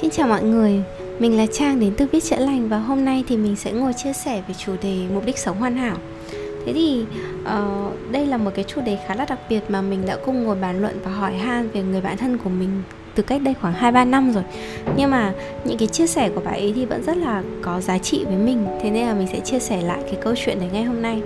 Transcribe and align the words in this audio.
Xin 0.00 0.10
chào 0.10 0.28
mọi 0.28 0.42
người, 0.42 0.82
mình 1.18 1.36
là 1.36 1.46
Trang 1.46 1.80
đến 1.80 1.94
từ 1.96 2.06
Viết 2.12 2.24
Chữa 2.24 2.36
Lành 2.36 2.68
và 2.68 2.78
hôm 2.78 3.04
nay 3.04 3.24
thì 3.28 3.36
mình 3.36 3.56
sẽ 3.56 3.72
ngồi 3.72 3.92
chia 3.92 4.12
sẻ 4.12 4.42
về 4.48 4.54
chủ 4.58 4.72
đề 4.82 5.06
mục 5.14 5.24
đích 5.24 5.38
sống 5.38 5.56
hoàn 5.56 5.76
hảo. 5.76 5.96
Thế 6.66 6.72
thì 6.72 7.04
uh, 7.42 8.12
đây 8.12 8.26
là 8.26 8.36
một 8.36 8.50
cái 8.54 8.64
chủ 8.68 8.80
đề 8.80 8.98
khá 9.06 9.14
là 9.14 9.24
đặc 9.24 9.38
biệt 9.48 9.60
mà 9.68 9.80
mình 9.80 10.06
đã 10.06 10.16
cùng 10.24 10.44
ngồi 10.44 10.56
bàn 10.56 10.80
luận 10.80 11.00
và 11.04 11.10
hỏi 11.10 11.34
han 11.34 11.68
về 11.68 11.82
người 11.82 12.00
bạn 12.00 12.16
thân 12.16 12.38
của 12.38 12.50
mình 12.50 12.82
từ 13.14 13.22
cách 13.22 13.42
đây 13.42 13.54
khoảng 13.60 13.74
2-3 13.74 14.10
năm 14.10 14.32
rồi. 14.32 14.44
Nhưng 14.96 15.10
mà 15.10 15.32
những 15.64 15.78
cái 15.78 15.88
chia 15.88 16.06
sẻ 16.06 16.30
của 16.34 16.40
bà 16.44 16.50
ấy 16.50 16.72
thì 16.76 16.84
vẫn 16.84 17.02
rất 17.02 17.16
là 17.16 17.42
có 17.62 17.80
giá 17.80 17.98
trị 17.98 18.24
với 18.24 18.36
mình. 18.36 18.66
Thế 18.82 18.90
nên 18.90 19.06
là 19.06 19.14
mình 19.14 19.28
sẽ 19.32 19.40
chia 19.40 19.58
sẻ 19.58 19.82
lại 19.82 19.98
cái 20.02 20.16
câu 20.20 20.34
chuyện 20.36 20.60
đấy 20.60 20.68
ngay 20.72 20.84
hôm 20.84 21.02
nay. 21.02 21.22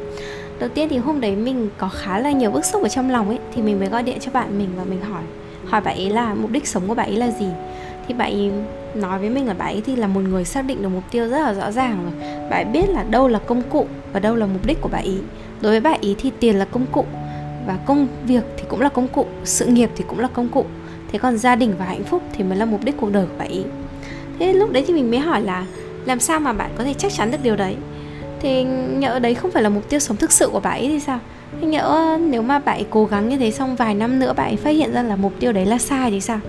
Đầu 0.58 0.68
tiên 0.68 0.88
thì 0.88 0.96
hôm 0.96 1.20
đấy 1.20 1.36
mình 1.36 1.68
có 1.78 1.88
khá 1.88 2.18
là 2.18 2.30
nhiều 2.30 2.50
bức 2.50 2.64
xúc 2.64 2.82
ở 2.82 2.88
trong 2.88 3.10
lòng 3.10 3.28
ấy 3.28 3.38
Thì 3.54 3.62
mình 3.62 3.78
mới 3.78 3.88
gọi 3.88 4.02
điện 4.02 4.18
cho 4.20 4.32
bạn 4.32 4.58
mình 4.58 4.68
và 4.76 4.84
mình 4.84 5.00
hỏi. 5.00 5.22
Hỏi 5.66 5.80
bà 5.84 5.90
ấy 5.90 6.10
là 6.10 6.34
mục 6.34 6.50
đích 6.50 6.68
sống 6.68 6.82
của 6.88 6.94
bà 6.94 7.02
ấy 7.02 7.16
là 7.16 7.30
gì? 7.30 7.46
Thì 8.08 8.14
bạn 8.14 8.64
nói 8.94 9.18
với 9.18 9.30
mình 9.30 9.46
là 9.46 9.54
bạn 9.54 9.74
ấy 9.74 9.82
thì 9.86 9.96
là 9.96 10.06
một 10.06 10.20
người 10.20 10.44
xác 10.44 10.62
định 10.62 10.82
được 10.82 10.88
mục 10.88 11.04
tiêu 11.10 11.28
rất 11.28 11.40
là 11.40 11.54
rõ 11.54 11.70
ràng 11.70 11.98
rồi. 12.04 12.30
Bạn 12.50 12.66
ấy 12.66 12.72
biết 12.72 12.88
là 12.88 13.02
đâu 13.02 13.28
là 13.28 13.38
công 13.38 13.62
cụ 13.62 13.86
và 14.12 14.20
đâu 14.20 14.34
là 14.34 14.46
mục 14.46 14.66
đích 14.66 14.80
của 14.80 14.88
bạn 14.88 15.04
ấy. 15.04 15.18
Đối 15.60 15.72
với 15.72 15.80
bạn 15.80 16.00
ấy 16.02 16.16
thì 16.18 16.30
tiền 16.40 16.56
là 16.56 16.64
công 16.64 16.86
cụ 16.92 17.04
và 17.66 17.78
công 17.86 18.06
việc 18.26 18.44
thì 18.56 18.64
cũng 18.68 18.80
là 18.80 18.88
công 18.88 19.08
cụ, 19.08 19.26
sự 19.44 19.66
nghiệp 19.66 19.90
thì 19.96 20.04
cũng 20.08 20.20
là 20.20 20.28
công 20.28 20.48
cụ. 20.48 20.64
Thế 21.12 21.18
còn 21.18 21.38
gia 21.38 21.56
đình 21.56 21.74
và 21.78 21.84
hạnh 21.84 22.04
phúc 22.04 22.22
thì 22.32 22.44
mới 22.44 22.58
là 22.58 22.64
mục 22.64 22.84
đích 22.84 22.96
cuộc 23.00 23.12
đời 23.12 23.26
của 23.26 23.38
bạn 23.38 23.48
ấy. 23.48 23.64
Thế 24.38 24.52
lúc 24.52 24.72
đấy 24.72 24.84
thì 24.86 24.94
mình 24.94 25.10
mới 25.10 25.18
hỏi 25.18 25.42
là 25.42 25.66
làm 26.04 26.20
sao 26.20 26.40
mà 26.40 26.52
bạn 26.52 26.70
có 26.78 26.84
thể 26.84 26.94
chắc 26.94 27.12
chắn 27.12 27.30
được 27.30 27.38
điều 27.42 27.56
đấy? 27.56 27.76
Thì 28.40 28.64
nhỡ 28.98 29.18
đấy 29.18 29.34
không 29.34 29.50
phải 29.50 29.62
là 29.62 29.68
mục 29.68 29.88
tiêu 29.88 30.00
sống 30.00 30.16
thực 30.16 30.32
sự 30.32 30.48
của 30.52 30.60
bạn 30.60 30.78
ấy 30.78 30.88
thì 30.88 31.00
sao? 31.00 31.18
Thế 31.60 31.66
nhỡ 31.66 32.18
nếu 32.20 32.42
mà 32.42 32.58
bạn 32.58 32.78
ấy 32.78 32.86
cố 32.90 33.04
gắng 33.04 33.28
như 33.28 33.38
thế 33.38 33.50
xong 33.50 33.76
vài 33.76 33.94
năm 33.94 34.18
nữa 34.18 34.32
bạn 34.36 34.48
ấy 34.48 34.56
phát 34.56 34.70
hiện 34.70 34.92
ra 34.92 35.02
là 35.02 35.16
mục 35.16 35.32
tiêu 35.40 35.52
đấy 35.52 35.66
là 35.66 35.78
sai 35.78 36.10
thì 36.10 36.20
sao? 36.20 36.40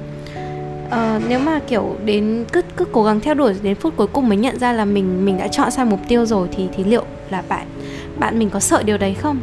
Ờ, 0.93 1.19
nếu 1.27 1.39
mà 1.39 1.59
kiểu 1.67 1.95
đến 2.05 2.45
cứ 2.51 2.61
cứ 2.77 2.85
cố 2.91 3.03
gắng 3.03 3.19
theo 3.19 3.33
đuổi 3.33 3.55
đến 3.61 3.75
phút 3.75 3.93
cuối 3.97 4.07
cùng 4.07 4.29
mới 4.29 4.37
nhận 4.37 4.59
ra 4.59 4.73
là 4.73 4.85
mình 4.85 5.25
mình 5.25 5.37
đã 5.37 5.47
chọn 5.47 5.71
sai 5.71 5.85
mục 5.85 5.99
tiêu 6.07 6.25
rồi 6.25 6.47
thì 6.51 6.67
thì 6.75 6.83
liệu 6.83 7.03
là 7.29 7.43
bạn 7.49 7.67
bạn 8.19 8.39
mình 8.39 8.49
có 8.49 8.59
sợ 8.59 8.83
điều 8.83 8.97
đấy 8.97 9.13
không? 9.13 9.39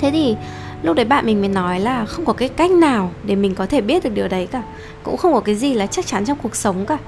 Thế 0.00 0.10
thì 0.10 0.36
lúc 0.82 0.96
đấy 0.96 1.04
bạn 1.04 1.26
mình 1.26 1.40
mới 1.40 1.48
nói 1.48 1.80
là 1.80 2.04
không 2.04 2.24
có 2.24 2.32
cái 2.32 2.48
cách 2.48 2.70
nào 2.70 3.10
để 3.24 3.34
mình 3.34 3.54
có 3.54 3.66
thể 3.66 3.80
biết 3.80 4.04
được 4.04 4.10
điều 4.14 4.28
đấy 4.28 4.48
cả. 4.52 4.62
Cũng 5.02 5.16
không 5.16 5.32
có 5.32 5.40
cái 5.40 5.54
gì 5.54 5.74
là 5.74 5.86
chắc 5.86 6.06
chắn 6.06 6.24
trong 6.24 6.38
cuộc 6.42 6.56
sống 6.56 6.86
cả. 6.86 6.98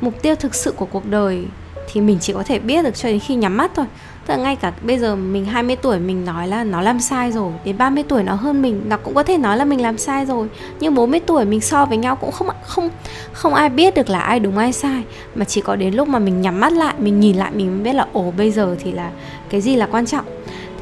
Mục 0.00 0.22
tiêu 0.22 0.34
thực 0.34 0.54
sự 0.54 0.72
của 0.72 0.86
cuộc 0.86 1.06
đời 1.06 1.44
thì 1.92 2.00
mình 2.00 2.18
chỉ 2.20 2.32
có 2.32 2.42
thể 2.42 2.58
biết 2.58 2.84
được 2.84 2.96
cho 2.96 3.08
đến 3.08 3.18
khi 3.20 3.34
nhắm 3.34 3.56
mắt 3.56 3.70
thôi. 3.74 3.86
Tức 4.26 4.36
là 4.36 4.42
ngay 4.42 4.56
cả 4.56 4.72
bây 4.82 4.98
giờ 4.98 5.16
mình 5.16 5.44
20 5.44 5.76
tuổi 5.76 5.98
mình 5.98 6.24
nói 6.24 6.48
là 6.48 6.64
nó 6.64 6.80
làm 6.80 7.00
sai 7.00 7.32
rồi 7.32 7.52
Đến 7.64 7.78
30 7.78 8.04
tuổi 8.08 8.22
nó 8.22 8.34
hơn 8.34 8.62
mình 8.62 8.82
Nó 8.88 8.96
cũng 8.96 9.14
có 9.14 9.22
thể 9.22 9.38
nói 9.38 9.56
là 9.56 9.64
mình 9.64 9.82
làm 9.82 9.98
sai 9.98 10.26
rồi. 10.26 10.48
Nhưng 10.80 10.94
40 10.94 11.20
tuổi 11.20 11.44
mình 11.44 11.60
so 11.60 11.86
với 11.86 11.96
nhau 11.96 12.16
cũng 12.16 12.32
không 12.32 12.48
không 12.62 12.88
không 13.32 13.54
ai 13.54 13.68
biết 13.68 13.94
được 13.94 14.10
là 14.10 14.20
ai 14.20 14.40
đúng 14.40 14.58
ai 14.58 14.72
sai. 14.72 15.02
Mà 15.34 15.44
chỉ 15.44 15.60
có 15.60 15.76
đến 15.76 15.94
lúc 15.94 16.08
mà 16.08 16.18
mình 16.18 16.40
nhắm 16.40 16.60
mắt 16.60 16.72
lại 16.72 16.94
Mình 16.98 17.20
nhìn 17.20 17.36
lại 17.36 17.50
mình 17.54 17.72
mới 17.72 17.84
biết 17.84 17.92
là 17.92 18.06
Ồ 18.12 18.32
bây 18.36 18.50
giờ 18.50 18.76
thì 18.80 18.92
là 18.92 19.10
cái 19.50 19.60
gì 19.60 19.76
là 19.76 19.86
quan 19.86 20.06
trọng. 20.06 20.24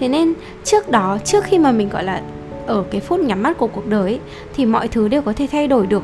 Thế 0.01 0.09
nên 0.09 0.33
trước 0.65 0.91
đó 0.91 1.19
Trước 1.25 1.45
khi 1.45 1.59
mà 1.59 1.73
mình 1.73 1.89
gọi 1.89 2.05
là 2.05 2.23
ở 2.67 2.85
cái 2.91 3.01
phút 3.01 3.21
nhắm 3.21 3.43
mắt 3.43 3.59
của 3.59 3.67
cuộc 3.67 3.87
đời 3.87 4.03
ấy, 4.03 4.21
Thì 4.55 4.67
mọi 4.67 4.89
thứ 4.89 5.09
đều 5.09 5.23
có 5.23 5.33
thể 5.33 5.47
thay 5.53 5.69
đổi 5.69 5.87
được. 5.87 6.03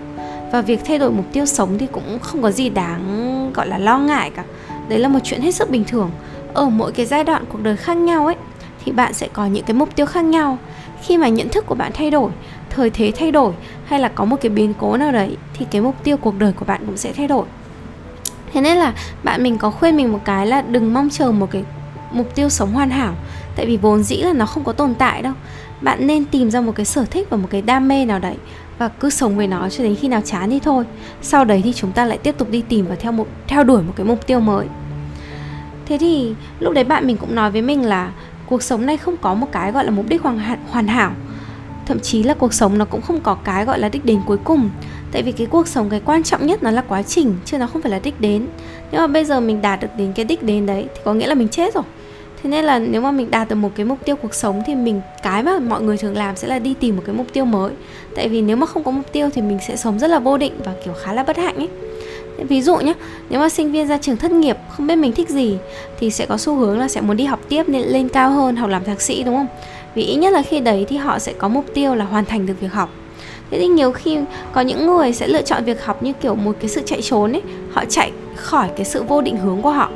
Và 0.53 0.61
việc 0.61 0.81
thay 0.85 0.99
đổi 0.99 1.11
mục 1.11 1.25
tiêu 1.33 1.47
sống 1.47 1.79
thì 1.79 1.87
cũng 1.93 2.19
không 2.23 2.43
có 2.43 2.51
gì 2.51 2.69
đáng 2.69 3.53
gọi 3.55 3.67
là 3.67 3.79
lo 3.79 3.99
ngại 3.99 4.31
cả. 4.37 4.45
Đấy 4.89 4.99
là 4.99 5.09
một 5.09 5.19
chuyện 5.25 5.41
hết 5.41 5.55
sức 5.55 5.71
bình 5.71 5.85
thường 5.85 6.11
ở 6.57 6.69
mỗi 6.69 6.93
cái 6.93 7.07
giai 7.07 7.25
đoạn 7.25 7.45
cuộc 7.49 7.63
đời 7.63 7.77
khác 7.77 7.97
nhau 7.97 8.27
ấy, 8.27 8.37
thì 8.85 8.93
bạn 8.93 9.13
sẽ 9.13 9.29
có 9.33 9.47
những 9.47 9.65
cái 9.65 9.75
mục 9.75 9.97
tiêu 9.97 10.07
khác 10.07 10.25
nhau. 10.25 10.59
Khi 11.03 11.19
mà 11.19 11.29
nhận 11.29 11.49
thức 11.49 11.67
của 11.67 11.75
bạn 11.75 11.93
thay 11.95 12.11
đổi, 12.11 12.31
thời 12.71 12.91
thế 12.91 13.13
thay 13.19 13.31
đổi, 13.31 13.53
hay 13.85 14.01
là 14.01 14.09
có 14.09 14.25
một 14.25 14.37
cái 14.41 14.51
biến 14.51 14.75
cố 14.79 14.97
nào 14.97 15.13
đấy, 15.13 15.37
thì 15.55 15.67
cái 15.71 15.81
mục 15.81 15.95
tiêu 16.05 16.17
cuộc 16.17 16.39
đời 16.39 16.53
của 16.53 16.65
bạn 16.65 16.87
cũng 16.87 16.97
sẽ 16.97 17.13
thay 17.13 17.29
đổi. 17.29 17.47
Thế 18.53 18.61
nên 18.61 18.79
là 18.79 18.95
bạn 19.23 19.43
mình 19.43 19.59
có 19.59 19.71
khuyên 19.71 19.97
mình 19.97 20.13
một 20.13 20.21
cái 20.25 20.47
là 20.47 20.63
đừng 20.63 20.95
mong 20.95 21.11
chờ 21.11 21.33
một 21.33 21.51
cái 21.51 21.65
mục 22.13 22.35
tiêu 22.35 22.49
sống 22.49 22.73
hoàn 22.73 22.91
hảo, 22.91 23.15
tại 23.57 23.67
vì 23.67 23.77
vốn 23.77 24.03
dĩ 24.03 24.17
là 24.17 24.33
nó 24.33 24.47
không 24.47 24.65
có 24.65 24.73
tồn 24.73 24.95
tại 24.95 25.23
đâu. 25.23 25.33
Bạn 25.81 26.07
nên 26.07 26.25
tìm 26.25 26.51
ra 26.51 26.61
một 26.61 26.73
cái 26.75 26.87
sở 26.87 27.05
thích 27.05 27.31
và 27.31 27.37
một 27.37 27.49
cái 27.51 27.63
đam 27.63 27.89
mê 27.89 28.05
nào 28.05 28.19
đấy 28.19 28.35
và 28.79 28.89
cứ 28.89 29.11
sống 29.11 29.37
với 29.37 29.47
nó 29.47 29.69
cho 29.69 29.85
đến 29.85 29.97
khi 29.97 30.09
nào 30.09 30.21
chán 30.25 30.51
đi 30.51 30.61
thôi. 30.61 30.85
Sau 31.23 31.45
đấy 31.45 31.61
thì 31.65 31.73
chúng 31.73 31.93
ta 31.93 32.05
lại 32.05 32.19
tiếp 32.19 32.35
tục 32.39 32.51
đi 32.51 32.63
tìm 32.69 32.87
và 32.89 32.95
theo 32.95 33.13
một, 33.13 33.27
theo 33.47 33.65
đuổi 33.65 33.83
một 33.83 33.93
cái 33.97 34.07
mục 34.07 34.27
tiêu 34.27 34.41
mới 34.41 34.67
thế 35.87 35.99
thì 35.99 36.35
lúc 36.61 36.75
đấy 36.75 36.85
bạn 36.85 37.07
mình 37.07 37.17
cũng 37.17 37.35
nói 37.35 37.51
với 37.51 37.63
mình 37.63 37.87
là 37.87 38.13
cuộc 38.47 38.63
sống 38.63 38.87
này 38.87 38.97
không 38.97 39.17
có 39.17 39.35
một 39.35 39.47
cái 39.53 39.73
gọi 39.73 39.85
là 39.85 39.91
mục 39.91 40.09
đích 40.09 40.23
hoàn, 40.23 40.41
hoàn 40.71 40.87
hảo. 40.87 41.13
Thậm 41.87 42.01
chí 42.01 42.23
là 42.23 42.35
cuộc 42.35 42.55
sống 42.55 42.79
nó 42.79 42.85
cũng 42.85 43.03
không 43.03 43.21
có 43.21 43.35
cái 43.35 43.65
gọi 43.65 43.79
là 43.79 43.89
đích 43.89 44.05
đến 44.05 44.21
cuối 44.27 44.39
cùng. 44.45 44.71
Tại 45.13 45.23
vì 45.23 45.33
cái 45.33 45.47
cuộc 45.47 45.69
sống 45.69 45.91
cái 45.91 46.01
quan 46.05 46.23
trọng 46.23 46.47
nhất 46.47 46.63
nó 46.63 46.71
là 46.71 46.83
quá 46.89 47.03
trình 47.03 47.35
chứ 47.45 47.59
nó 47.59 47.67
không 47.67 47.83
phải 47.83 47.93
là 47.93 47.99
đích 47.99 48.21
đến. 48.21 48.47
Nhưng 48.91 49.01
mà 49.01 49.07
bây 49.07 49.25
giờ 49.25 49.41
mình 49.41 49.63
đạt 49.63 49.81
được 49.81 49.89
đến 49.99 50.13
cái 50.13 50.25
đích 50.25 50.43
đến 50.43 50.67
đấy 50.67 50.87
thì 50.95 51.01
có 51.05 51.15
nghĩa 51.15 51.27
là 51.27 51.35
mình 51.35 51.49
chết 51.49 51.75
rồi. 51.75 51.85
Thế 52.43 52.51
nên 52.51 52.65
là 52.65 52.79
nếu 52.79 53.01
mà 53.01 53.11
mình 53.11 53.31
đạt 53.31 53.49
được 53.49 53.55
một 53.55 53.71
cái 53.75 53.87
mục 53.87 53.99
tiêu 54.05 54.17
cuộc 54.17 54.35
sống 54.35 54.63
thì 54.67 54.75
mình 54.75 55.01
cái 55.23 55.43
mà 55.43 55.59
mọi 55.59 55.83
người 55.83 55.97
thường 55.97 56.17
làm 56.17 56.37
sẽ 56.37 56.49
là 56.49 56.59
đi 56.59 56.75
tìm 56.75 56.97
một 56.97 57.03
cái 57.07 57.15
mục 57.15 57.27
tiêu 57.33 57.45
mới. 57.45 57.73
Tại 58.17 58.29
vì 58.29 58.43
nếu 58.43 58.57
mà 58.57 58.67
không 58.67 58.85
có 58.85 58.91
mục 58.91 59.13
tiêu 59.13 59.31
thì 59.35 59.43
mình 59.43 59.59
sẽ 59.69 59.77
sống 59.77 59.99
rất 59.99 60.11
là 60.11 60.19
vô 60.19 60.37
định 60.37 60.53
và 60.65 60.73
kiểu 60.85 60.95
khá 61.03 61.13
là 61.13 61.23
bất 61.23 61.37
hạnh 61.37 61.57
ấy 61.57 61.69
ví 62.39 62.63
dụ 62.63 62.77
nhé 62.77 62.95
nếu 63.31 63.41
mà 63.41 63.49
sinh 63.49 63.73
viên 63.73 63.89
ra 63.89 63.99
trường 63.99 64.17
thất 64.17 64.33
nghiệp, 64.33 64.57
không 64.71 64.87
biết 64.87 64.97
mình 64.97 65.13
thích 65.13 65.29
gì, 65.29 65.59
thì 66.01 66.11
sẽ 66.11 66.27
có 66.27 66.37
xu 66.37 66.57
hướng 66.57 66.79
là 66.79 66.89
sẽ 66.89 67.01
muốn 67.01 67.17
đi 67.17 67.25
học 67.25 67.41
tiếp 67.49 67.69
nên 67.69 67.83
lên 67.83 68.09
cao 68.09 68.31
hơn, 68.31 68.57
học 68.57 68.71
làm 68.71 68.85
thạc 68.85 69.01
sĩ, 69.01 69.23
đúng 69.23 69.35
không? 69.35 69.47
Vì 69.95 70.03
ít 70.03 70.17
nhất 70.17 70.33
là 70.33 70.43
khi 70.43 70.61
đấy 70.61 70.87
thì 70.89 70.97
họ 70.97 71.19
sẽ 71.19 71.33
có 71.33 71.49
mục 71.49 71.65
tiêu 71.75 71.95
là 71.95 72.05
hoàn 72.05 72.25
thành 72.25 72.47
được 72.47 72.55
việc 72.61 72.73
học. 72.73 72.91
Thế 73.51 73.59
thì 73.59 73.67
nhiều 73.67 73.93
khi 73.93 74.19
có 74.53 74.61
những 74.61 74.87
người 74.87 75.13
sẽ 75.13 75.27
lựa 75.27 75.43
chọn 75.43 75.65
việc 75.65 75.85
học 75.85 76.03
như 76.03 76.13
kiểu 76.13 76.35
một 76.35 76.53
cái 76.61 76.69
sự 76.69 76.83
chạy 76.87 77.03
trốn 77.03 77.33
ấy, 77.33 77.43
họ 77.73 77.85
chạy 77.89 78.13
khỏi 78.35 78.69
cái 78.77 78.85
sự 78.85 79.03
vô 79.03 79.21
định 79.21 79.37
hướng 79.37 79.63
của 79.63 79.71
họ. 79.71 79.91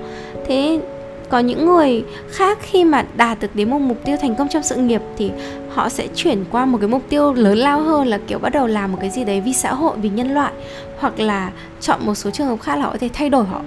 Thế 0.46 0.80
có 1.28 1.38
những 1.38 1.66
người 1.66 2.04
khác 2.30 2.58
khi 2.60 2.84
mà 2.84 3.04
đạt 3.16 3.40
được 3.40 3.54
đến 3.54 3.70
một 3.70 3.78
mục 3.78 4.04
tiêu 4.04 4.16
thành 4.20 4.34
công 4.34 4.48
trong 4.48 4.62
sự 4.62 4.76
nghiệp 4.76 5.02
thì 5.18 5.30
họ 5.70 5.88
sẽ 5.88 6.08
chuyển 6.14 6.44
qua 6.50 6.64
một 6.64 6.78
cái 6.78 6.88
mục 6.88 7.02
tiêu 7.08 7.32
lớn 7.32 7.58
lao 7.58 7.80
hơn 7.80 8.06
là 8.06 8.18
kiểu 8.26 8.38
bắt 8.38 8.52
đầu 8.52 8.66
làm 8.66 8.92
một 8.92 8.98
cái 9.00 9.10
gì 9.10 9.24
đấy 9.24 9.40
vì 9.40 9.52
xã 9.52 9.74
hội, 9.74 9.96
vì 9.96 10.08
nhân 10.08 10.34
loại, 10.34 10.52
hoặc 10.98 11.20
là 11.20 11.50
chọn 11.80 12.06
một 12.06 12.14
số 12.14 12.30
trường 12.30 12.46
hợp 12.46 12.60
khác 12.60 12.76
là 12.76 12.82
họ 12.82 12.92
có 12.92 12.98
thể 12.98 13.08
thay 13.12 13.30
đổi 13.30 13.44
họ 13.44 13.60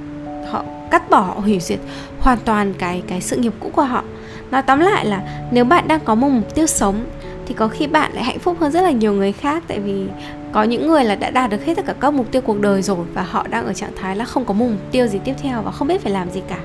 họ 0.52 0.64
cắt 0.91 1.09
bỏ, 1.09 1.19
họ 1.19 1.34
hủy 1.34 1.59
diệt 1.59 1.80
hoàn 2.19 2.38
toàn 2.46 2.74
cái 2.74 3.03
cái 3.08 3.22
sự 3.22 3.38
nghiệp 3.38 3.53
cũ 3.59 3.69
của 3.74 3.81
họ. 3.81 4.03
Nói 4.52 4.62
tóm 4.62 4.80
lại 4.80 5.06
là 5.06 5.22
nếu 5.52 5.66
bạn 5.66 5.88
đang 5.88 6.00
có 6.00 6.16
một 6.16 6.30
mục 6.30 6.56
tiêu 6.56 6.68
sống 6.68 6.96
thì 7.46 7.53
có 7.53 7.68
khi 7.68 7.88
bạn 7.88 8.14
lại 8.14 8.24
hạnh 8.24 8.40
phúc 8.40 8.58
hơn 8.59 8.72
rất 8.72 8.81
là 8.81 8.91
nhiều 8.91 9.14
người 9.14 9.31
khác, 9.31 9.64
tại 9.68 9.80
vì 9.80 10.06
có 10.52 10.64
những 10.64 10.88
người 10.88 11.03
là 11.03 11.16
đã 11.16 11.30
đạt 11.30 11.50
được 11.50 11.66
hết 11.66 11.74
tất 11.74 11.85
cả 11.85 11.94
các 12.00 12.14
mục 12.14 12.31
tiêu 12.31 12.41
cuộc 12.41 12.59
đời 12.59 12.81
rồi 12.81 13.06
và 13.14 13.22
họ 13.22 13.47
đang 13.50 13.66
ở 13.66 13.74
trạng 13.74 13.96
thái 13.96 14.16
là 14.16 14.25
không 14.25 14.46
có 14.46 14.53
một 14.53 14.66
mục 14.66 14.91
tiêu 14.91 15.08
gì 15.08 15.20
tiếp 15.24 15.34
theo 15.41 15.62
và 15.62 15.72
không 15.72 15.88
biết 15.88 16.02
phải 16.02 16.12
làm 16.12 16.31
gì 16.31 16.41
cả. 16.50 16.58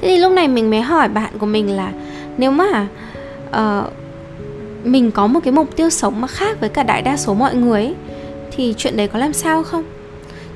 Thế 0.00 0.08
thì 0.08 0.16
lúc 0.16 0.32
này 0.32 0.48
mình 0.48 0.70
mới 0.70 0.80
hỏi 0.80 1.08
bạn 1.08 1.38
của 1.38 1.46
mình 1.46 1.76
là, 1.76 1.92
nếu 2.36 2.50
mà 2.50 2.86
uh, 3.56 3.92
mình 4.84 5.10
có 5.10 5.26
một 5.26 5.40
cái 5.44 5.52
mục 5.52 5.76
tiêu 5.76 5.90
sống 5.90 6.20
mà 6.20 6.26
khác 6.26 6.60
với 6.60 6.68
cả 6.68 6.82
đại 6.82 7.02
đa 7.02 7.16
số 7.16 7.34
mọi 7.34 7.54
người 7.54 7.82
ấy, 7.82 7.94
thì 8.50 8.74
chuyện 8.78 8.96
đấy 8.96 9.08
có 9.08 9.18
làm 9.18 9.32
sao 9.32 9.62
không? 9.62 9.84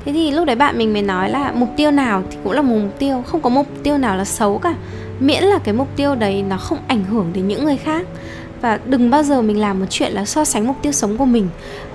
Thế 0.04 0.12
thì 0.12 0.30
lúc 0.30 0.46
đấy 0.46 0.56
bạn 0.56 0.78
mình 0.78 0.92
mới 0.92 1.02
nói 1.02 1.30
là 1.30 1.52
mục 1.54 1.68
tiêu 1.76 1.90
nào 1.90 2.22
thì 2.30 2.36
cũng 2.44 2.52
là 2.52 2.62
một 2.62 2.76
mục 2.82 2.98
tiêu 2.98 3.22
không 3.26 3.40
có 3.40 3.50
mục 3.50 3.66
tiêu 3.82 3.98
nào 3.98 4.16
là 4.16 4.24
xấu 4.24 4.58
cả. 4.58 4.74
Miễn 5.20 5.44
là 5.44 5.58
cái 5.58 5.74
mục 5.74 5.88
tiêu 5.96 6.14
đấy 6.14 6.42
nó 6.42 6.56
không 6.56 6.78
ảnh 6.86 7.04
hưởng 7.04 7.30
đến 7.32 7.48
những 7.48 7.64
người 7.64 7.76
khác. 7.76 8.06
Và 8.60 8.78
đừng 8.86 9.10
bao 9.10 9.22
giờ 9.22 9.42
mình 9.42 9.60
làm 9.60 9.80
một 9.80 9.86
chuyện 9.90 10.12
là 10.12 10.24
so 10.24 10.44
sánh 10.44 10.66
mục 10.66 10.76
tiêu 10.82 10.92
sống 10.92 11.16
của 11.16 11.24
mình 11.24 11.48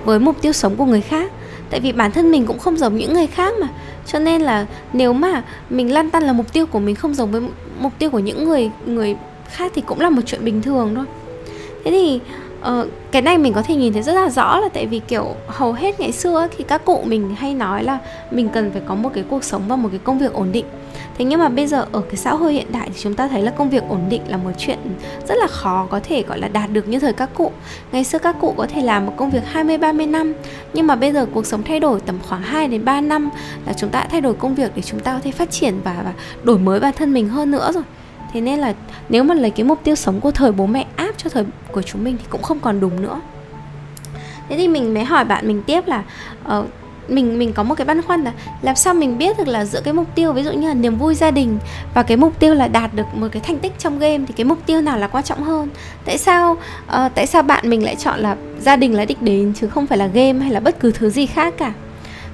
với 0.04 0.18
mục 0.18 0.42
tiêu 0.42 0.52
sống 0.52 0.76
của 0.76 0.84
người 0.84 1.00
khác. 1.00 1.32
Tại 1.70 1.80
vì 1.80 1.92
bản 1.92 2.12
thân 2.12 2.30
mình 2.30 2.46
cũng 2.46 2.58
không 2.58 2.76
giống 2.76 2.96
những 2.96 3.12
người 3.12 3.26
khác 3.26 3.54
mà. 3.60 3.68
Cho 4.06 4.18
nên 4.18 4.42
là 4.42 4.66
nếu 4.92 5.12
mà 5.12 5.42
mình 5.70 5.92
lăn 5.92 6.10
tăn 6.10 6.22
là 6.22 6.32
mục 6.32 6.52
tiêu 6.52 6.66
của 6.66 6.78
mình 6.78 6.94
không 6.94 7.14
giống 7.14 7.30
với 7.30 7.42
mục 7.80 7.92
tiêu 7.98 8.10
của 8.10 8.18
những 8.18 8.44
người 8.44 8.70
người 8.86 9.16
khác 9.50 9.72
thì 9.74 9.82
cũng 9.86 10.00
là 10.00 10.10
một 10.10 10.22
chuyện 10.26 10.44
bình 10.44 10.62
thường 10.62 10.94
thôi. 10.94 11.04
Thế 11.84 11.90
thì 11.90 12.20
uh, 12.60 12.88
cái 13.10 13.22
này 13.22 13.38
mình 13.38 13.52
có 13.52 13.62
thể 13.62 13.74
nhìn 13.74 13.92
thấy 13.92 14.02
rất 14.02 14.12
là 14.12 14.30
rõ 14.30 14.58
là 14.58 14.68
tại 14.68 14.86
vì 14.86 15.00
kiểu 15.08 15.34
hầu 15.46 15.72
hết 15.72 16.00
ngày 16.00 16.12
xưa 16.12 16.48
thì 16.56 16.64
các 16.64 16.84
cụ 16.84 17.02
mình 17.06 17.34
hay 17.34 17.54
nói 17.54 17.84
là 17.84 17.98
mình 18.30 18.48
cần 18.48 18.70
phải 18.70 18.82
có 18.86 18.94
một 18.94 19.10
cái 19.14 19.24
cuộc 19.30 19.44
sống 19.44 19.62
và 19.68 19.76
một 19.76 19.88
cái 19.92 20.00
công 20.04 20.18
việc 20.18 20.32
ổn 20.32 20.52
định. 20.52 20.64
Thế 21.18 21.24
nhưng 21.24 21.40
mà 21.40 21.48
bây 21.48 21.66
giờ 21.66 21.86
ở 21.92 22.00
cái 22.00 22.16
xã 22.16 22.34
hội 22.34 22.52
hiện 22.52 22.72
đại 22.72 22.88
thì 22.94 23.00
chúng 23.02 23.14
ta 23.14 23.28
thấy 23.28 23.42
là 23.42 23.50
công 23.50 23.70
việc 23.70 23.82
ổn 23.88 24.00
định 24.08 24.22
là 24.28 24.36
một 24.36 24.50
chuyện 24.58 24.78
rất 25.28 25.34
là 25.38 25.46
khó 25.46 25.86
có 25.90 26.00
thể 26.04 26.22
gọi 26.22 26.38
là 26.38 26.48
đạt 26.48 26.70
được 26.70 26.88
như 26.88 26.98
thời 26.98 27.12
các 27.12 27.30
cụ. 27.34 27.52
Ngày 27.92 28.04
xưa 28.04 28.18
các 28.18 28.36
cụ 28.40 28.54
có 28.56 28.66
thể 28.66 28.82
làm 28.82 29.06
một 29.06 29.12
công 29.16 29.30
việc 29.30 29.42
20 29.46 29.78
30 29.78 30.06
năm 30.06 30.34
nhưng 30.72 30.86
mà 30.86 30.96
bây 30.96 31.12
giờ 31.12 31.26
cuộc 31.34 31.46
sống 31.46 31.62
thay 31.62 31.80
đổi 31.80 32.00
tầm 32.00 32.18
khoảng 32.28 32.42
2 32.42 32.68
đến 32.68 32.84
3 32.84 33.00
năm 33.00 33.30
là 33.66 33.72
chúng 33.72 33.90
ta 33.90 34.00
đã 34.00 34.08
thay 34.10 34.20
đổi 34.20 34.34
công 34.34 34.54
việc 34.54 34.72
để 34.74 34.82
chúng 34.82 35.00
ta 35.00 35.12
có 35.12 35.20
thể 35.22 35.30
phát 35.30 35.50
triển 35.50 35.74
và, 35.84 35.96
và 36.04 36.12
đổi 36.42 36.58
mới 36.58 36.80
bản 36.80 36.94
thân 36.96 37.12
mình 37.12 37.28
hơn 37.28 37.50
nữa 37.50 37.70
rồi 37.74 37.82
thế 38.32 38.40
nên 38.40 38.58
là 38.58 38.74
nếu 39.08 39.24
mà 39.24 39.34
lấy 39.34 39.50
cái 39.50 39.64
mục 39.64 39.80
tiêu 39.84 39.94
sống 39.94 40.20
của 40.20 40.30
thời 40.30 40.52
bố 40.52 40.66
mẹ 40.66 40.86
áp 40.96 41.12
cho 41.16 41.30
thời 41.30 41.44
của 41.72 41.82
chúng 41.82 42.04
mình 42.04 42.16
thì 42.18 42.24
cũng 42.30 42.42
không 42.42 42.60
còn 42.60 42.80
đúng 42.80 43.02
nữa. 43.02 43.20
Thế 44.48 44.56
thì 44.56 44.68
mình 44.68 44.94
mới 44.94 45.04
hỏi 45.04 45.24
bạn 45.24 45.48
mình 45.48 45.62
tiếp 45.62 45.86
là 45.86 46.02
uh, 46.58 46.64
mình 47.08 47.38
mình 47.38 47.52
có 47.52 47.62
một 47.62 47.74
cái 47.74 47.84
băn 47.84 48.02
khoăn 48.02 48.24
là 48.24 48.32
làm 48.62 48.76
sao 48.76 48.94
mình 48.94 49.18
biết 49.18 49.38
được 49.38 49.48
là 49.48 49.64
giữa 49.64 49.80
cái 49.80 49.94
mục 49.94 50.14
tiêu 50.14 50.32
ví 50.32 50.42
dụ 50.42 50.52
như 50.52 50.68
là 50.68 50.74
niềm 50.74 50.96
vui 50.96 51.14
gia 51.14 51.30
đình 51.30 51.58
và 51.94 52.02
cái 52.02 52.16
mục 52.16 52.38
tiêu 52.38 52.54
là 52.54 52.68
đạt 52.68 52.94
được 52.94 53.06
một 53.14 53.28
cái 53.32 53.42
thành 53.42 53.58
tích 53.58 53.78
trong 53.78 53.98
game 53.98 54.18
thì 54.26 54.34
cái 54.36 54.44
mục 54.44 54.58
tiêu 54.66 54.80
nào 54.80 54.98
là 54.98 55.06
quan 55.06 55.24
trọng 55.24 55.42
hơn? 55.42 55.68
Tại 56.04 56.18
sao 56.18 56.52
uh, 56.52 57.12
tại 57.14 57.26
sao 57.26 57.42
bạn 57.42 57.70
mình 57.70 57.84
lại 57.84 57.96
chọn 57.96 58.20
là 58.20 58.36
gia 58.60 58.76
đình 58.76 58.94
là 58.94 59.04
đích 59.04 59.22
đến 59.22 59.52
chứ 59.60 59.68
không 59.68 59.86
phải 59.86 59.98
là 59.98 60.06
game 60.06 60.38
hay 60.38 60.50
là 60.50 60.60
bất 60.60 60.80
cứ 60.80 60.92
thứ 60.92 61.10
gì 61.10 61.26
khác 61.26 61.54
cả? 61.58 61.72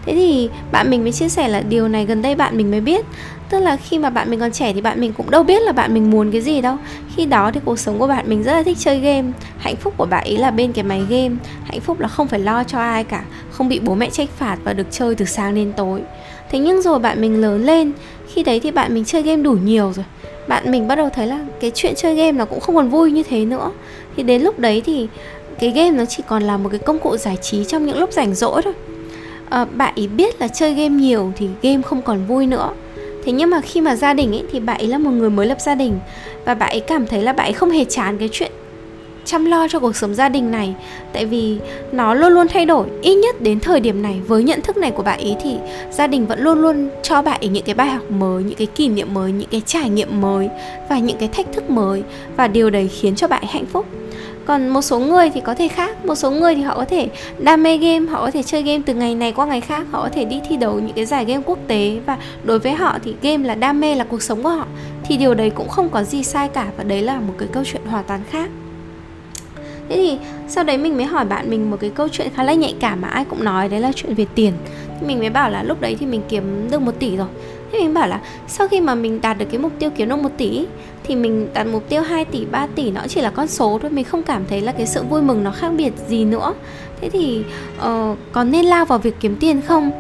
Thế 0.07 0.15
thì 0.15 0.49
bạn 0.73 0.91
mình 0.91 1.03
mới 1.03 1.13
chia 1.13 1.29
sẻ 1.29 1.49
là 1.49 1.61
điều 1.61 1.89
này 1.89 2.07
gần 2.07 2.23
đây 2.23 2.35
bạn 2.35 2.57
mình 2.57 2.71
mới 2.71 2.81
biết. 2.81 3.05
Tức 3.51 3.61
là 3.61 3.77
khi 3.77 3.99
mà 3.99 4.11
bạn 4.11 4.31
mình 4.31 4.41
còn 4.41 4.53
trẻ 4.53 4.73
thì 4.73 4.81
bạn 4.81 5.01
mình 5.01 5.13
cũng 5.13 5.31
đâu 5.31 5.43
biết 5.43 5.63
là 5.63 5.73
bạn 5.73 5.95
mình 5.95 6.11
muốn 6.11 6.31
cái 6.33 6.41
gì 6.41 6.61
đâu. 6.61 6.77
Khi 7.17 7.27
đó 7.27 7.51
thì 7.55 7.61
cuộc 7.65 7.79
sống 7.79 7.99
của 7.99 8.07
bạn 8.07 8.25
mình 8.29 8.43
rất 8.43 8.53
là 8.53 8.63
thích 8.63 8.77
chơi 8.81 8.99
game. 8.99 9.29
Hạnh 9.59 9.77
phúc 9.77 9.95
của 9.97 10.07
bạn 10.07 10.25
ấy 10.25 10.37
là 10.37 10.51
bên 10.51 10.73
cái 10.73 10.85
máy 10.85 11.03
game. 11.09 11.35
Hạnh 11.65 11.81
phúc 11.81 12.01
là 12.01 12.09
không 12.09 12.29
phải 12.29 12.41
lo 12.41 12.65
cho 12.65 12.79
ai 12.79 13.05
cả. 13.05 13.25
Không 13.51 13.69
bị 13.69 13.81
bố 13.81 13.95
mẹ 13.95 14.11
trách 14.11 14.29
phạt 14.39 14.57
và 14.65 14.73
được 14.73 14.87
chơi 14.91 15.15
từ 15.15 15.25
sáng 15.25 15.55
đến 15.55 15.73
tối. 15.77 16.01
Thế 16.51 16.59
nhưng 16.59 16.83
rồi 16.83 16.99
bạn 16.99 17.21
mình 17.21 17.41
lớn 17.41 17.65
lên, 17.65 17.93
khi 18.33 18.43
đấy 18.43 18.61
thì 18.61 18.71
bạn 18.71 18.95
mình 18.95 19.05
chơi 19.05 19.23
game 19.23 19.43
đủ 19.43 19.53
nhiều 19.53 19.93
rồi. 19.93 20.05
Bạn 20.49 20.71
mình 20.71 20.89
bắt 20.89 20.95
đầu 20.95 21.09
thấy 21.15 21.27
là 21.27 21.39
cái 21.61 21.73
chuyện 21.75 21.93
chơi 21.97 22.15
game 22.15 22.33
nó 22.33 22.45
cũng 22.45 22.61
không 22.61 22.75
còn 22.75 22.89
vui 22.89 23.13
như 23.13 23.23
thế 23.23 23.45
nữa. 23.45 23.71
Thì 24.17 24.23
đến 24.23 24.43
lúc 24.43 24.59
đấy 24.59 24.83
thì 24.87 25.09
cái 25.59 25.71
game 25.71 25.91
nó 25.91 26.05
chỉ 26.05 26.23
còn 26.29 26.43
là 26.43 26.57
một 26.57 26.69
cái 26.69 26.79
công 26.79 26.99
cụ 26.99 27.17
giải 27.17 27.37
trí 27.37 27.65
trong 27.65 27.87
những 27.87 27.99
lúc 27.99 28.13
rảnh 28.13 28.35
rỗi 28.35 28.63
thôi. 28.63 28.75
Ờ, 29.55 29.61
à, 29.61 29.65
bạn 29.65 29.93
ý 29.97 30.07
biết 30.07 30.41
là 30.41 30.49
chơi 30.49 30.75
game 30.75 30.89
nhiều 30.89 31.33
thì 31.37 31.49
game 31.63 31.83
không 31.83 32.03
còn 32.03 32.27
vui 32.27 32.47
nữa. 32.47 32.71
Thế 33.25 33.33
nhưng 33.33 33.51
mà 33.51 33.61
khi 33.61 33.81
mà 33.81 33.97
gia 33.97 34.15
đình 34.15 34.33
ấy 34.33 34.43
thì 34.53 34.61
bạn 34.61 34.79
ấy 34.79 34.89
là 34.89 34.99
một 34.99 35.11
người 35.11 35.31
mới 35.31 35.47
lập 35.47 35.61
gia 35.61 35.75
đình. 35.75 35.99
Và 36.45 36.55
bạn 36.55 36.71
ấy 36.71 36.81
cảm 36.81 37.07
thấy 37.07 37.23
là 37.23 37.33
bạn 37.33 37.47
ấy 37.47 37.53
không 37.53 37.71
hề 37.71 37.85
chán 37.85 38.19
cái 38.19 38.29
chuyện 38.33 38.53
chăm 39.25 39.45
lo 39.45 39.69
cho 39.69 39.81
cuộc 39.81 39.97
sống 39.97 40.15
gia 40.15 40.29
đình 40.29 40.51
này. 40.51 40.75
Tại 41.13 41.27
vì 41.27 41.59
nó 41.93 42.15
luôn 42.15 42.33
luôn 42.33 42.49
thay 42.49 42.67
đổi. 42.67 42.87
Ít 43.03 43.15
nhất 43.15 43.41
đến 43.41 43.61
thời 43.61 43.81
điểm 43.81 44.03
này 44.03 44.21
với 44.27 44.43
nhận 44.43 44.61
thức 44.61 44.77
này 44.77 44.91
của 44.91 45.03
bạn 45.03 45.21
ấy 45.21 45.37
thì 45.43 45.57
gia 45.91 46.07
đình 46.07 46.27
vẫn 46.27 46.41
luôn 46.41 46.61
luôn 46.61 46.89
cho 47.03 47.23
bạn 47.23 47.41
ấy 47.41 47.49
những 47.49 47.65
cái 47.65 47.75
bài 47.75 47.89
học 47.89 48.11
mới 48.11 48.43
những 48.43 48.59
cái 48.59 48.67
kỷ 48.67 48.89
niệm 48.89 49.15
mới 49.15 49.33
những 49.33 49.49
cái 49.51 49.63
trải 49.67 49.89
nghiệm 49.89 50.21
mới 50.21 50.49
và 50.89 50.99
những 50.99 51.17
cái 51.19 51.29
thách 51.29 51.47
thức 51.53 51.71
mới. 51.71 52.03
Và 52.37 52.49
điều 52.49 52.71
đấy 52.71 52.89
khiến 52.89 53.15
cho 53.15 53.29
bạn 53.29 53.43
ấy 53.43 53.51
hạnh 53.53 53.67
phúc 53.67 53.87
còn 54.47 54.69
một 54.69 54.83
số 54.83 54.99
người 54.99 55.31
thì 55.31 55.41
có 55.41 55.55
thể 55.55 55.69
khác. 55.69 56.05
Một 56.05 56.15
số 56.15 56.31
người 56.31 56.55
thì 56.55 56.63
họ 56.63 56.75
có 56.75 56.85
thể 56.85 57.09
đam 57.39 57.63
mê 57.63 57.77
game, 57.77 58.07
họ 58.07 58.21
có 58.25 58.31
thể 58.31 58.43
chơi 58.43 58.63
game 58.63 58.83
từ 58.87 58.95
ngày 58.95 59.15
này 59.15 59.33
qua 59.33 59.47
ngày 59.47 59.61
khác. 59.61 59.87
Họ 59.91 60.03
có 60.03 60.09
thể 60.09 60.25
đi 60.25 60.41
thi 60.49 60.57
đấu 60.57 60.81
những 60.81 60.93
cái 60.93 61.05
giải 61.05 61.25
game 61.25 61.43
quốc 61.47 61.59
tế. 61.67 61.99
Và 62.07 62.19
đối 62.45 62.59
với 62.59 62.73
họ 62.73 62.99
thì 63.05 63.15
game 63.23 63.49
là 63.49 63.55
đam 63.55 63.81
mê, 63.81 63.95
là 63.95 64.05
cuộc 64.05 64.23
sống 64.23 64.43
của 64.43 64.49
họ. 64.49 64.67
Thì 65.05 65.17
điều 65.17 65.35
đấy 65.35 65.51
cũng 65.51 65.69
không 65.69 65.89
có 65.89 66.03
gì 66.03 66.23
sai 66.23 66.49
cả. 66.49 66.67
Và 66.77 66.85
đấy 66.85 67.03
là 67.03 67.21
một 67.21 67.35
cái 67.39 67.49
câu 67.53 67.65
chuyện 67.65 67.83
hoàn 67.87 68.05
toàn 68.05 68.21
khác. 68.31 68.51
Thế 69.89 69.97
thì 69.97 70.19
sau 70.49 70.65
đấy 70.65 70.79
mình 70.79 70.97
mới 70.97 71.07
hỏi 71.07 71.25
bạn 71.25 71.51
mình 71.51 71.71
một 71.71 71.77
cái 71.81 71.91
câu 71.91 72.09
chuyện 72.09 72.29
khá 72.37 72.43
là 72.43 72.53
nhạy 72.55 72.75
cảm 72.81 73.01
mà 73.01 73.09
ai 73.09 73.25
cũng 73.25 73.45
nói. 73.45 73.69
Đấy 73.69 73.81
là 73.81 73.93
chuyện 73.93 74.15
về 74.15 74.27
tiền. 74.35 74.53
Thì 75.01 75.07
mình 75.07 75.19
mới 75.19 75.31
bảo 75.31 75.51
là 75.51 75.63
lúc 75.63 75.81
đấy 75.81 75.97
thì 76.01 76.07
mình 76.07 76.23
kiếm 76.29 76.69
được 76.71 76.83
một 76.83 76.93
tỷ 76.99 77.17
rồi 77.17 77.29
thế 77.75 77.85
mình 77.85 77.95
bảo 77.95 78.09
là 78.09 78.21
sau 78.49 78.69
khi 78.69 78.81
mà 78.81 78.95
mình 78.95 79.21
đạt 79.21 79.39
được 79.39 79.47
cái 79.51 79.59
mục 79.59 79.73
tiêu 79.79 79.91
kiếm 79.97 80.09
được 80.09 80.17
một 80.17 80.29
tỷ 80.37 80.67
thì 81.05 81.17
mình 81.17 81.49
đặt 81.55 81.67
mục 81.67 81.89
tiêu 81.89 82.03
2 82.03 82.25
tỷ 82.25 82.45
3 82.45 82.67
tỷ 82.67 82.91
nó 82.91 83.01
chỉ 83.09 83.21
là 83.21 83.31
con 83.31 83.47
số 83.47 83.79
thôi 83.83 83.91
mình 83.91 84.05
không 84.05 84.23
cảm 84.23 84.45
thấy 84.49 84.61
là 84.61 84.73
cái 84.73 84.87
sự 84.87 85.03
vui 85.03 85.23
mừng 85.23 85.45
nó 85.45 85.51
khác 85.51 85.73
biệt 85.77 85.93
gì 86.09 86.25
nữa. 86.25 86.55
Thế 87.01 87.11
thì 87.11 87.45
uh, 87.79 88.19
có 88.33 88.45
nên 88.45 88.65
lao 88.65 88.85
vào 88.85 88.99
việc 88.99 89.15
kiếm 89.21 89.37
tiền 89.41 89.63
không? 89.63 89.91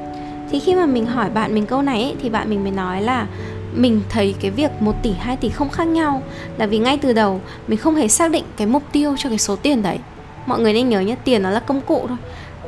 Thì 0.50 0.61
khi 0.61 0.75
mà 0.75 0.87
mình 0.87 1.06
hỏi 1.06 1.31
bạn 1.31 1.55
mình 1.55 1.67
câu 1.67 1.82
này 1.82 2.03
ấy, 2.03 2.15
thì 2.23 2.29
bạn 2.29 2.50
mình 2.50 2.62
mới 2.62 2.73
nói 2.73 3.03
là 3.03 3.26
mình 3.75 4.00
thấy 4.09 4.35
cái 4.41 4.50
việc 4.50 4.71
1 4.81 5.03
tỷ 5.03 5.12
2 5.12 5.37
tỷ 5.37 5.49
không 5.49 5.71
khác 5.71 5.87
nhau. 5.87 6.23
Là 6.59 6.67
vì 6.67 6.79
ngay 6.79 6.99
từ 6.99 7.12
đầu 7.12 7.41
mình 7.69 7.79
không 7.79 7.94
hề 7.94 8.09
xác 8.09 8.31
định 8.31 8.44
cái 8.56 8.67
mục 8.67 8.82
tiêu 8.93 9.15
cho 9.19 9.29
cái 9.29 9.38
số 9.38 9.56
tiền 9.56 9.82
đấy. 9.82 9.99
Mọi 10.47 10.61
người 10.61 10.73
nên 10.73 10.88
nhớ 10.88 11.00
nhé 11.00 11.17
tiền 11.25 11.43
nó 11.43 11.50
là 11.50 11.61
công 11.61 11.81
cụ 11.81 12.05
thôi. 12.09 12.19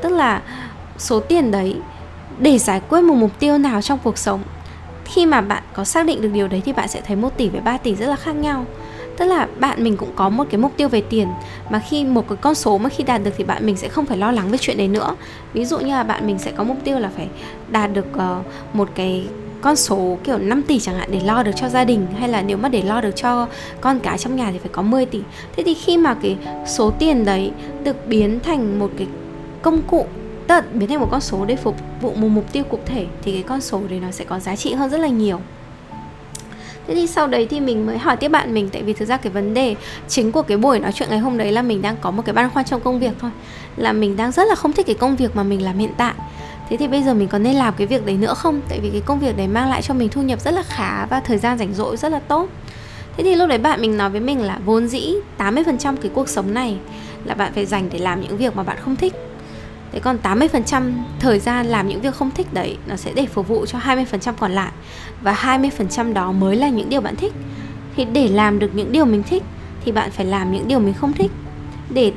Tức 0.03 0.08
là 0.08 0.43
số 0.99 1.20
tiền 1.20 1.50
đấy 1.50 1.76
để 2.38 2.58
giải 2.58 2.81
quyết 2.88 3.00
một 3.00 3.14
mục 3.14 3.31
tiêu 3.38 3.58
nào 3.58 3.82
trong 3.82 3.99
cuộc 4.03 4.19
sống 4.19 4.41
khi 5.06 5.26
mà 5.26 5.41
bạn 5.41 5.62
có 5.73 5.85
xác 5.85 6.06
định 6.06 6.23
được 6.23 6.29
điều 6.32 6.49
đấy 6.49 6.62
thì 6.64 6.73
bạn 6.73 6.88
sẽ 6.88 7.00
thấy 7.00 7.17
1 7.17 7.37
tỷ 7.37 7.49
với 7.49 7.61
3 7.61 7.76
tỷ 7.76 7.94
rất 7.94 8.06
là 8.06 8.17
khác 8.17 8.32
nhau. 8.32 8.64
Tức 9.17 9.25
là 9.25 9.49
bạn 9.58 9.85
mình 9.85 9.97
cũng 9.97 10.11
có 10.17 10.29
một 10.29 10.44
cái 10.50 10.58
mục 10.58 10.73
tiêu 10.76 10.88
về 10.88 11.00
tiền 11.00 11.29
mà 11.70 11.79
khi 11.79 12.05
một 12.05 12.29
cái 12.29 12.37
con 12.37 12.55
số 12.55 12.79
mà 12.79 12.88
khi 12.88 13.05
đạt 13.05 13.25
được 13.25 13.31
thì 13.37 13.44
bạn 13.44 13.67
mình 13.67 13.76
sẽ 13.76 13.88
không 13.88 14.06
phải 14.06 14.19
lo 14.19 14.32
lắng 14.32 14.50
về 14.50 14.58
chuyện 14.58 14.76
đấy 14.79 14.88
nữa. 14.88 15.17
Ví 15.53 15.64
dụ 15.64 15.79
như 15.79 15.93
là 15.93 16.03
bạn 16.03 16.26
mình 16.26 16.38
sẽ 16.38 16.53
có 16.56 16.64
mục 16.64 16.76
tiêu 16.85 16.99
là 16.99 17.11
phải 17.17 17.29
đạt 17.69 17.93
được 17.93 18.06
uh, 18.17 18.47
một 18.73 18.88
cái 18.94 19.26
con 19.61 19.76
số 19.76 20.19
kiểu 20.25 20.38
5 20.38 20.62
tỷ 20.62 20.79
chẳng 20.79 20.94
hạn 20.94 21.08
để 21.12 21.20
lo 21.25 21.43
được 21.43 21.53
cho 21.56 21.69
gia 21.69 21.85
đình 21.85 22.06
hay 22.19 22.29
là 22.29 22.43
nếu 22.43 22.56
mà 22.56 22.69
để 22.69 22.82
lo 22.82 23.00
được 23.00 23.17
cho 23.17 23.47
con 23.81 24.00
cái 24.00 24.19
trong 24.19 24.37
nhà 24.37 24.50
thì 24.53 24.58
phải 24.58 24.70
có 24.73 24.82
10 24.82 25.06
tỷ. 25.06 25.20
Thế 25.56 25.62
thì 25.67 25.75
khi 25.75 25.97
mà 25.97 26.14
cái 26.14 26.37
số 26.67 26.91
tiền 26.91 27.25
đấy 27.25 27.50
được 27.85 28.06
biến 28.06 28.41
thành 28.41 28.79
một 28.79 28.91
cái 28.99 29.06
công 29.62 29.82
cụ 29.82 30.06
tức 30.48 30.64
biến 30.75 30.88
thành 30.88 31.00
một 31.00 31.08
con 31.10 31.20
số 31.20 31.44
để 31.44 31.56
phục 31.56 31.76
vụ 32.00 32.14
một 32.14 32.28
mục 32.28 32.52
tiêu 32.52 32.64
cụ 32.64 32.78
thể 32.87 33.06
thì 33.22 33.32
cái 33.32 33.43
con 33.43 33.60
số 33.60 33.81
đấy 33.88 34.00
nó 34.00 34.10
sẽ 34.10 34.25
có 34.25 34.38
giá 34.38 34.56
trị 34.56 34.75
hơn 34.75 34.90
rất 34.90 34.98
là 35.00 35.08
nhiều. 35.08 35.40
Thế 36.87 36.94
thì 36.94 37.06
sau 37.06 37.26
đấy 37.26 37.46
thì 37.50 37.60
mình 37.60 37.87
mới 37.87 37.98
hỏi 37.98 38.16
tiếp 38.16 38.28
bạn 38.28 38.54
mình, 38.54 38.69
Tại 38.72 38.82
vì 38.82 38.93
thực 38.93 39.08
ra 39.08 39.16
cái 39.16 39.32
vấn 39.32 39.54
đề 39.54 39.75
chính 40.08 40.32
của 40.32 40.43
cái 40.43 40.56
buổi 40.56 40.81
nói 40.81 40.93
chuyện 40.93 41.08
ngày 41.10 41.19
hôm 41.19 41.38
đấy 41.38 41.52
là 41.52 41.62
mình 41.62 41.82
đang 41.82 41.96
có 42.00 42.10
một 42.10 42.22
cái 42.26 42.32
băn 42.32 42.50
khoăn 42.50 42.64
trong 42.64 42.81
công 42.81 43.00
việc 43.00 43.12
thôi, 43.20 43.31
Là 43.76 43.93
mình 43.93 44.16
đang 44.16 44.32
rất 44.32 44.48
là 44.48 44.54
không 44.54 44.72
thích 44.72 44.87
cái 44.87 44.94
công 44.94 45.16
việc 45.16 45.37
mà 45.37 45.43
mình 45.43 45.64
làm 45.64 45.78
hiện 45.78 45.93
tại. 45.96 46.14
Thế 46.69 46.76
thì 46.76 46.88
bây 46.88 47.02
giờ 47.02 47.14
mình 47.14 47.28
có 47.28 47.38
nên 47.38 47.54
làm 47.54 47.75
cái 47.76 47.87
việc 47.87 48.06
đấy 48.06 48.16
nữa 48.16 48.34
không? 48.34 48.60
Tại 48.69 48.81
vì 48.81 48.90
cái 48.90 49.00
công 49.00 49.19
việc 49.19 49.37
đấy 49.37 49.48
mang 49.48 49.70
lại 49.70 49.82
cho 49.82 49.94
mình 49.94 50.08
thu 50.08 50.22
nhập 50.22 50.40
rất 50.40 50.54
là 50.54 50.62
khá 50.62 51.06
và 51.06 51.20
thời 51.20 51.38
gian 51.38 51.58
rảnh 51.58 51.75
rỗi 51.75 51.96
rất 51.96 52.12
là 52.12 52.19
tốt. 52.19 52.48
Thế 53.16 53.25
thì 53.25 53.34
lúc 53.34 53.48
đấy 53.48 53.58
bạn 53.58 53.81
mình 53.81 53.96
nói 53.96 54.10
với 54.10 54.20
mình 54.20 54.43
là 54.43 54.58
vốn 54.64 54.88
dĩ 54.88 55.14
80% 55.38 55.96
cái 55.96 56.10
cuộc 56.14 56.28
sống 56.28 56.54
này 56.54 56.76
là 57.25 57.34
bạn 57.34 57.52
phải 57.54 57.66
dành 57.66 57.88
để 57.93 57.98
làm 57.98 58.20
những 58.20 58.37
việc 58.37 58.56
mà 58.56 58.62
bạn 58.62 58.76
không 58.84 58.96
thích. 58.96 59.14
Thế 59.92 60.00
còn 60.00 60.18
80% 60.22 60.92
thời 61.20 61.38
gian 61.38 61.66
làm 61.66 61.88
những 61.88 62.00
việc 62.00 62.14
không 62.14 62.30
thích 62.30 62.46
đấy 62.52 62.76
nó 62.86 62.96
sẽ 62.96 63.12
để 63.14 63.26
phục 63.26 63.48
vụ 63.48 63.66
cho 63.66 63.78
20% 63.78 64.32
còn 64.38 64.52
lại 64.52 64.72
và 65.22 65.32
20% 65.32 66.12
đó 66.12 66.32
mới 66.32 66.56
là 66.56 66.68
những 66.68 66.88
điều 66.88 67.00
bạn 67.00 67.16
thích. 67.16 67.32
Thì 67.96 68.04
để 68.04 68.28
làm 68.28 68.58
được 68.58 68.70
những 68.74 68.92
điều 68.92 69.04
mình 69.04 69.22
thích 69.22 69.42
thì 69.84 69.92
bạn 69.92 70.10
phải 70.10 70.26
làm 70.26 70.52
những 70.52 70.68
điều 70.68 70.78
mình 70.78 70.94
không 70.94 71.12
thích. 71.12 71.30
Để 71.90 72.12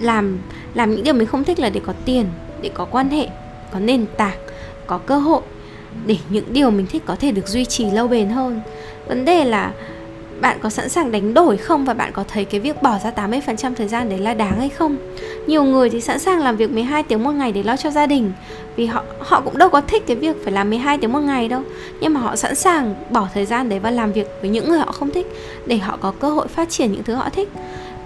làm 0.00 0.38
làm 0.74 0.90
những 0.90 1.04
điều 1.04 1.14
mình 1.14 1.26
không 1.26 1.44
thích 1.44 1.60
là 1.60 1.70
để 1.70 1.80
có 1.86 1.92
tiền, 2.04 2.26
để 2.62 2.70
có 2.74 2.84
quan 2.84 3.10
hệ, 3.10 3.28
có 3.72 3.80
nền 3.80 4.06
tảng, 4.16 4.38
có 4.86 4.98
cơ 4.98 5.18
hội 5.18 5.42
để 6.06 6.18
những 6.28 6.52
điều 6.52 6.70
mình 6.70 6.86
thích 6.86 7.02
có 7.06 7.16
thể 7.16 7.32
được 7.32 7.48
duy 7.48 7.64
trì 7.64 7.90
lâu 7.90 8.08
bền 8.08 8.28
hơn. 8.28 8.60
Vấn 9.08 9.24
đề 9.24 9.44
là 9.44 9.72
bạn 10.40 10.58
có 10.62 10.70
sẵn 10.70 10.88
sàng 10.88 11.12
đánh 11.12 11.34
đổi 11.34 11.56
không? 11.56 11.84
Và 11.84 11.94
bạn 11.94 12.12
có 12.12 12.24
thấy 12.28 12.44
cái 12.44 12.60
việc 12.60 12.82
bỏ 12.82 12.98
ra 13.04 13.10
80% 13.16 13.74
thời 13.74 13.88
gian 13.88 14.08
đấy 14.08 14.18
là 14.18 14.34
đáng 14.34 14.58
hay 14.58 14.68
không? 14.68 14.96
Nhiều 15.46 15.64
người 15.64 15.90
thì 15.90 16.00
sẵn 16.00 16.18
sàng 16.18 16.40
làm 16.40 16.56
việc 16.56 16.70
12 16.70 17.02
tiếng 17.02 17.24
một 17.24 17.30
ngày 17.30 17.52
để 17.52 17.62
lo 17.62 17.76
cho 17.76 17.90
gia 17.90 18.06
đình. 18.06 18.32
Vì 18.76 18.86
họ 18.86 19.02
họ 19.18 19.40
cũng 19.40 19.58
đâu 19.58 19.68
có 19.68 19.80
thích 19.80 20.02
cái 20.06 20.16
việc 20.16 20.36
phải 20.44 20.52
làm 20.52 20.70
12 20.70 20.98
tiếng 20.98 21.12
một 21.12 21.20
ngày 21.20 21.48
đâu, 21.48 21.62
nhưng 22.00 22.14
mà 22.14 22.20
họ 22.20 22.36
sẵn 22.36 22.54
sàng 22.54 22.94
bỏ 23.10 23.28
thời 23.34 23.46
gian 23.46 23.68
đấy 23.68 23.78
và 23.78 23.90
làm 23.90 24.12
việc 24.12 24.26
với 24.40 24.50
những 24.50 24.68
người 24.68 24.78
họ 24.78 24.92
không 24.92 25.10
thích 25.10 25.26
để 25.66 25.76
họ 25.76 25.98
có 26.00 26.12
cơ 26.20 26.30
hội 26.30 26.48
phát 26.48 26.70
triển 26.70 26.92
những 26.92 27.02
thứ 27.02 27.14
họ 27.14 27.28
thích. 27.30 27.48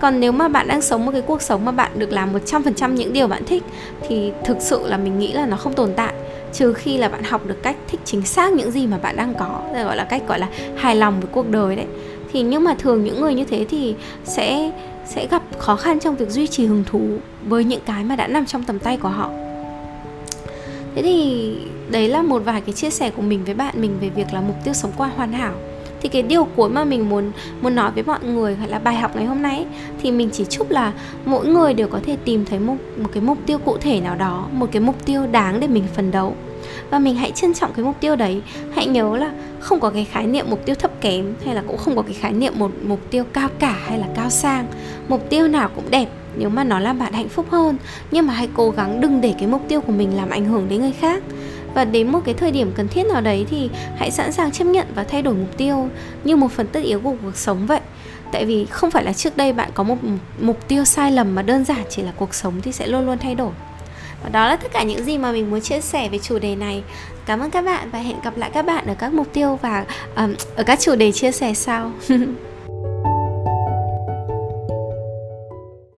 Còn 0.00 0.20
nếu 0.20 0.32
mà 0.32 0.48
bạn 0.48 0.68
đang 0.68 0.82
sống 0.82 1.06
một 1.06 1.12
cái 1.12 1.22
cuộc 1.22 1.42
sống 1.42 1.64
mà 1.64 1.72
bạn 1.72 1.90
được 1.98 2.12
làm 2.12 2.32
100% 2.32 2.92
những 2.92 3.12
điều 3.12 3.28
bạn 3.28 3.44
thích 3.44 3.62
thì 4.08 4.32
thực 4.44 4.56
sự 4.60 4.86
là 4.86 4.96
mình 4.96 5.18
nghĩ 5.18 5.32
là 5.32 5.46
nó 5.46 5.56
không 5.56 5.72
tồn 5.72 5.90
tại. 5.96 6.12
Trừ 6.52 6.72
khi 6.72 6.98
là 6.98 7.08
bạn 7.08 7.22
học 7.22 7.46
được 7.46 7.62
cách 7.62 7.76
thích 7.88 8.00
chính 8.04 8.22
xác 8.22 8.52
những 8.52 8.70
gì 8.70 8.86
mà 8.86 8.98
bạn 8.98 9.16
đang 9.16 9.34
có 9.34 9.60
gọi 9.84 9.96
là 9.96 10.04
cách 10.04 10.22
gọi 10.28 10.38
là 10.38 10.48
hài 10.76 10.96
lòng 10.96 11.20
với 11.20 11.28
cuộc 11.32 11.50
đời 11.50 11.76
đấy 11.76 11.86
thì 12.32 12.42
nhưng 12.42 12.64
mà 12.64 12.74
thường 12.74 13.04
những 13.04 13.20
người 13.20 13.34
như 13.34 13.44
thế 13.44 13.66
thì 13.70 13.94
sẽ 14.24 14.72
sẽ 15.06 15.26
gặp 15.26 15.42
khó 15.58 15.76
khăn 15.76 16.00
trong 16.00 16.16
việc 16.16 16.30
duy 16.30 16.46
trì 16.46 16.66
hứng 16.66 16.84
thú 16.84 17.00
với 17.44 17.64
những 17.64 17.80
cái 17.86 18.04
mà 18.04 18.16
đã 18.16 18.26
nằm 18.26 18.46
trong 18.46 18.64
tầm 18.64 18.78
tay 18.78 18.96
của 18.96 19.08
họ. 19.08 19.30
Thế 20.94 21.02
thì 21.02 21.56
đấy 21.90 22.08
là 22.08 22.22
một 22.22 22.42
vài 22.44 22.60
cái 22.60 22.72
chia 22.72 22.90
sẻ 22.90 23.10
của 23.10 23.22
mình 23.22 23.44
với 23.44 23.54
bạn 23.54 23.74
mình 23.80 23.98
về 24.00 24.08
việc 24.08 24.32
là 24.32 24.40
mục 24.40 24.56
tiêu 24.64 24.74
sống 24.74 24.92
qua 24.96 25.10
hoàn 25.16 25.32
hảo. 25.32 25.52
Thì 26.00 26.08
cái 26.08 26.22
điều 26.22 26.44
cuối 26.44 26.68
mà 26.68 26.84
mình 26.84 27.08
muốn 27.08 27.32
muốn 27.60 27.74
nói 27.74 27.90
với 27.94 28.04
mọi 28.04 28.18
người 28.24 28.56
hay 28.56 28.68
là 28.68 28.78
bài 28.78 28.96
học 28.96 29.16
ngày 29.16 29.24
hôm 29.24 29.42
nay 29.42 29.56
ấy, 29.56 29.66
thì 30.02 30.10
mình 30.10 30.30
chỉ 30.32 30.44
chúc 30.44 30.70
là 30.70 30.92
mỗi 31.24 31.46
người 31.46 31.74
đều 31.74 31.88
có 31.88 32.00
thể 32.06 32.16
tìm 32.24 32.44
thấy 32.44 32.58
một 32.58 32.76
một 32.96 33.08
cái 33.12 33.22
mục 33.22 33.38
tiêu 33.46 33.58
cụ 33.58 33.76
thể 33.80 34.00
nào 34.00 34.14
đó 34.14 34.46
một 34.52 34.68
cái 34.72 34.82
mục 34.82 35.04
tiêu 35.04 35.26
đáng 35.32 35.60
để 35.60 35.66
mình 35.66 35.84
phấn 35.94 36.10
đấu 36.10 36.36
và 36.90 36.98
mình 36.98 37.16
hãy 37.16 37.30
trân 37.30 37.54
trọng 37.54 37.72
cái 37.72 37.84
mục 37.84 37.96
tiêu 38.00 38.16
đấy. 38.16 38.42
Hãy 38.74 38.86
nhớ 38.86 39.16
là 39.16 39.32
không 39.60 39.80
có 39.80 39.90
cái 39.90 40.04
khái 40.04 40.26
niệm 40.26 40.46
mục 40.48 40.66
tiêu 40.66 40.74
thấp 40.74 40.90
kém, 41.00 41.34
hay 41.44 41.54
là 41.54 41.62
cũng 41.66 41.76
không 41.76 41.96
có 41.96 42.02
cái 42.02 42.14
khái 42.14 42.32
niệm 42.32 42.52
một 42.56 42.70
mục 42.82 43.00
tiêu 43.10 43.24
cao 43.32 43.48
cả 43.58 43.76
hay 43.86 43.98
là 43.98 44.06
cao 44.16 44.30
sang. 44.30 44.66
Mục 45.08 45.30
tiêu 45.30 45.48
nào 45.48 45.70
cũng 45.74 45.90
đẹp 45.90 46.08
nếu 46.36 46.48
mà 46.48 46.64
nó 46.64 46.80
làm 46.80 46.98
bạn 46.98 47.12
hạnh 47.12 47.28
phúc 47.28 47.46
hơn. 47.50 47.76
Nhưng 48.10 48.26
mà 48.26 48.34
hãy 48.34 48.48
cố 48.54 48.70
gắng 48.70 49.00
đừng 49.00 49.20
để 49.20 49.34
cái 49.38 49.46
mục 49.46 49.62
tiêu 49.68 49.80
của 49.80 49.92
mình 49.92 50.16
làm 50.16 50.30
ảnh 50.30 50.44
hưởng 50.44 50.68
đến 50.68 50.80
người 50.80 50.94
khác. 51.00 51.22
Và 51.74 51.84
đến 51.84 52.12
một 52.12 52.20
cái 52.24 52.34
thời 52.34 52.50
điểm 52.50 52.72
cần 52.74 52.88
thiết 52.88 53.06
nào 53.06 53.20
đấy 53.20 53.46
thì 53.50 53.70
hãy 53.96 54.10
sẵn 54.10 54.32
sàng 54.32 54.50
chấp 54.50 54.64
nhận 54.64 54.86
và 54.94 55.04
thay 55.04 55.22
đổi 55.22 55.34
mục 55.34 55.56
tiêu 55.56 55.88
như 56.24 56.36
một 56.36 56.52
phần 56.52 56.66
tất 56.66 56.80
yếu 56.82 57.00
của 57.00 57.14
cuộc 57.22 57.36
sống 57.36 57.66
vậy. 57.66 57.80
Tại 58.32 58.44
vì 58.44 58.66
không 58.70 58.90
phải 58.90 59.04
là 59.04 59.12
trước 59.12 59.36
đây 59.36 59.52
bạn 59.52 59.70
có 59.74 59.82
một 59.82 59.96
mục 60.40 60.68
tiêu 60.68 60.84
sai 60.84 61.12
lầm 61.12 61.34
mà 61.34 61.42
đơn 61.42 61.64
giản 61.64 61.82
chỉ 61.90 62.02
là 62.02 62.12
cuộc 62.16 62.34
sống 62.34 62.54
thì 62.62 62.72
sẽ 62.72 62.86
luôn 62.86 63.06
luôn 63.06 63.18
thay 63.18 63.34
đổi 63.34 63.50
và 64.22 64.28
đó 64.28 64.48
là 64.48 64.56
tất 64.56 64.72
cả 64.72 64.82
những 64.82 65.04
gì 65.04 65.18
mà 65.18 65.32
mình 65.32 65.50
muốn 65.50 65.60
chia 65.60 65.80
sẻ 65.80 66.08
về 66.08 66.18
chủ 66.18 66.38
đề 66.38 66.56
này. 66.56 66.82
Cảm 67.26 67.40
ơn 67.40 67.50
các 67.50 67.64
bạn 67.64 67.90
và 67.90 67.98
hẹn 67.98 68.16
gặp 68.24 68.36
lại 68.36 68.50
các 68.54 68.66
bạn 68.66 68.86
ở 68.86 68.94
các 68.98 69.12
mục 69.12 69.32
tiêu 69.32 69.58
và 69.62 69.84
um, 70.16 70.34
ở 70.56 70.62
các 70.62 70.80
chủ 70.80 70.94
đề 70.94 71.12
chia 71.12 71.32
sẻ 71.32 71.54
sau. 71.54 71.92